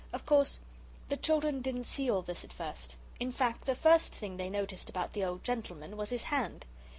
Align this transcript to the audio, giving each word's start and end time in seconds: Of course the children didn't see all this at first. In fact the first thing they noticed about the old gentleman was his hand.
Of 0.13 0.25
course 0.25 0.59
the 1.09 1.15
children 1.17 1.61
didn't 1.61 1.83
see 1.83 2.09
all 2.09 2.23
this 2.23 2.43
at 2.43 2.51
first. 2.51 2.95
In 3.19 3.31
fact 3.31 3.65
the 3.65 3.75
first 3.75 4.15
thing 4.15 4.37
they 4.37 4.49
noticed 4.49 4.89
about 4.89 5.13
the 5.13 5.23
old 5.23 5.43
gentleman 5.43 5.95
was 5.95 6.09
his 6.09 6.23
hand. 6.23 6.65